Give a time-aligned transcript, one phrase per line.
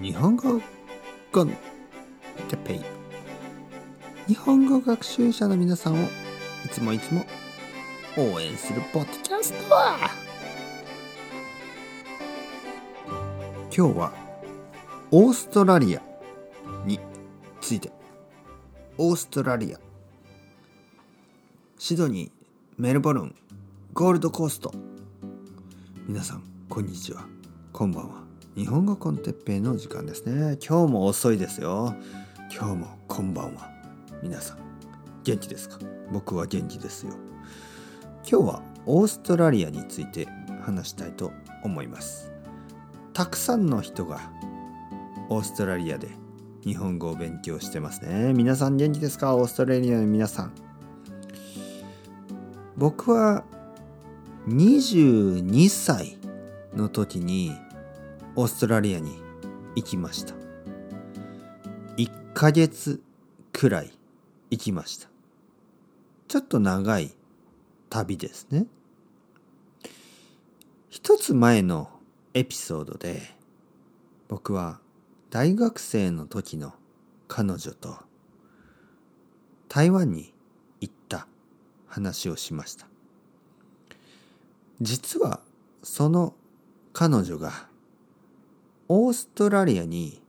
[0.00, 0.60] 日本語
[4.26, 6.06] 日本語学習者の皆さんを
[6.64, 7.24] いつもいつも
[8.18, 9.74] 応援するポッドキャスト。
[9.74, 10.10] は
[13.74, 14.12] 今日は
[15.10, 16.02] オーストラリア
[16.84, 17.00] に
[17.62, 17.90] ついて。
[18.98, 19.78] オーストラリア。
[21.78, 22.30] シドニー
[22.76, 23.34] メルボルン
[23.94, 24.74] ゴールドコースト。
[26.06, 27.24] 皆さんこんにちは。
[27.72, 28.25] こんばんは。
[28.56, 30.56] 日本語コンテッペイの時間ですね。
[30.66, 31.94] 今日も遅いですよ。
[32.50, 33.68] 今日もこんばんは。
[34.22, 34.58] 皆さん
[35.24, 35.78] 元気ですか？
[36.10, 37.12] 僕は元気ですよ。
[38.26, 40.26] 今日はオーストラリアについて
[40.62, 41.32] 話したいと
[41.64, 42.32] 思います。
[43.12, 44.32] たくさんの人が
[45.28, 46.08] オーストラリアで
[46.64, 48.32] 日本語を勉強してますね。
[48.32, 49.36] 皆さん元気ですか？
[49.36, 50.52] オーストラリアの皆さん。
[52.74, 53.44] 僕は
[54.48, 56.16] 22歳
[56.74, 57.52] の時に
[58.38, 59.18] オーストラリアに
[59.76, 60.34] 行きました。
[61.96, 63.00] 1ヶ月
[63.50, 63.90] くらい
[64.50, 65.08] 行きました。
[66.28, 67.14] ちょっと長い
[67.88, 68.66] 旅ですね。
[70.90, 71.88] 一つ前の
[72.34, 73.22] エピソードで
[74.28, 74.80] 僕は
[75.30, 76.74] 大学生の時の
[77.28, 77.96] 彼女と
[79.68, 80.34] 台湾に
[80.82, 81.26] 行った
[81.86, 82.86] 話をしました。
[84.82, 85.40] 実は
[85.82, 86.34] その
[86.92, 87.74] 彼女が
[88.88, 90.22] オーストラリアに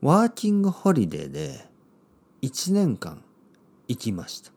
[0.00, 1.66] ワーキングホリデーで
[2.42, 3.22] 1年間
[3.88, 4.52] 行きました。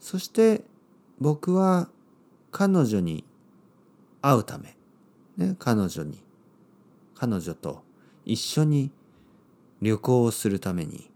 [0.00, 0.64] そして
[1.20, 1.88] 僕は
[2.50, 3.24] 彼女に
[4.20, 4.76] 会うため、
[5.36, 6.22] ね、彼女に
[7.14, 7.82] 彼女と
[8.24, 8.90] 一緒に
[9.80, 11.10] 旅行をするために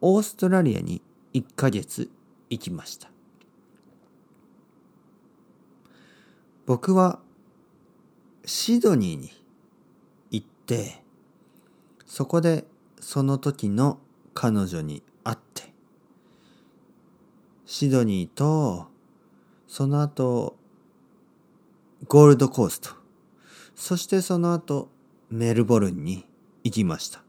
[0.00, 2.10] オーストラリアに1ヶ月
[2.50, 3.10] 行きました。
[6.66, 7.18] 僕は
[8.44, 9.39] シドニーに
[12.06, 12.64] そこで
[13.00, 13.98] その時の
[14.34, 15.72] 彼女に会って
[17.66, 18.88] シドニーと
[19.68, 20.56] その後
[22.08, 22.90] ゴールドコースト。
[23.76, 24.88] そしてその後
[25.30, 26.26] メルボルンに
[26.64, 27.22] 行きました。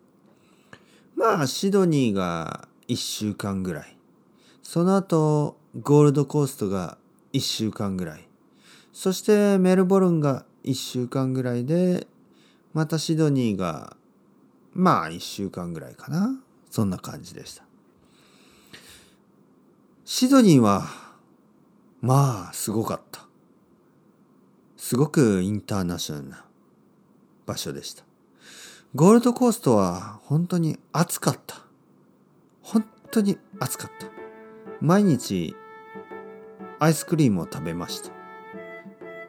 [1.15, 3.97] まあシドニーが1週間ぐらい。
[4.63, 6.97] その後ゴールドコーストが
[7.33, 8.27] 1週間ぐらい。
[8.93, 12.07] そしてメルボルンが1週間ぐらいで
[12.73, 13.97] またシドニーが
[14.73, 16.41] まあ1週間ぐらいかな。
[16.69, 17.63] そんな感じでした。
[20.05, 20.87] シドニーは
[22.01, 23.25] まあすごかった。
[24.77, 26.45] すごくインターナショナルな
[27.45, 28.03] 場所でした。
[28.95, 31.57] ゴールドコーストは本当に暑かった。
[32.61, 34.07] 本当に暑かった。
[34.79, 35.55] 毎日
[36.79, 38.09] アイスクリームを食べました。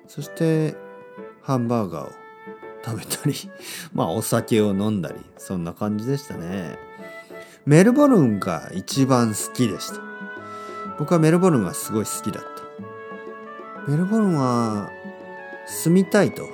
[0.06, 0.76] そして
[1.42, 2.21] ハンバーガーを
[2.84, 3.34] 食べたり
[3.94, 6.78] まあお酒を飲んだりそんな感じでしたね。
[7.64, 10.00] メルボルンが一番好きでした。
[10.98, 12.50] 僕はメルボルンがすごい好きだった。
[13.90, 14.90] メルボルンは
[15.66, 16.48] 住みたいと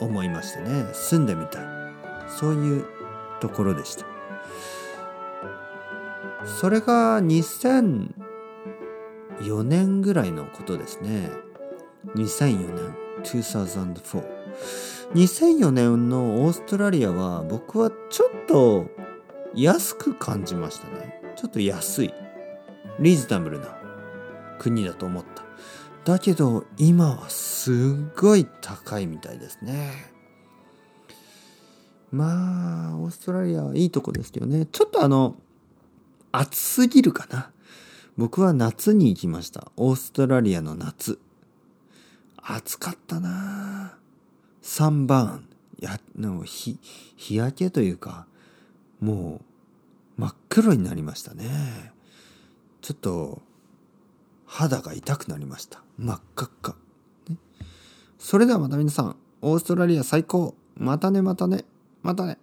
[0.00, 0.86] 思いましてね。
[0.92, 1.62] 住んでみたい。
[2.28, 2.84] そういう
[3.40, 4.04] ところでした。
[6.60, 8.08] それが2004
[9.62, 11.30] 年ぐらいのことですね。
[12.16, 12.96] 2004年。
[13.22, 14.37] 2004
[15.14, 18.86] 2004年のオーストラリアは僕はちょっと
[19.54, 21.22] 安く感じましたね。
[21.36, 22.14] ちょっと安い。
[23.00, 23.78] リーズナブルな
[24.58, 25.44] 国だと思った。
[26.04, 27.74] だけど今はすっ
[28.16, 30.12] ごい高いみたいですね。
[32.10, 34.66] まあオーストラリアはいいとこですけどね。
[34.66, 35.36] ちょっとあの
[36.32, 37.50] 暑すぎるかな。
[38.16, 39.70] 僕は夏に行きました。
[39.76, 41.18] オーストラリアの夏。
[42.42, 43.97] 暑かったな
[44.68, 45.48] サンバーン
[45.80, 46.78] やの日
[47.16, 48.26] 日焼けというか
[49.00, 49.40] も
[50.18, 51.90] う真っ黒になりましたね。
[52.82, 53.40] ちょっと
[54.44, 55.82] 肌が痛くなりました。
[55.96, 56.76] 真っ赤っか、
[57.30, 57.36] ね、
[58.18, 60.54] それではまた皆さんオーストラリア最高。
[60.76, 61.64] またねまたね
[62.02, 62.36] またね。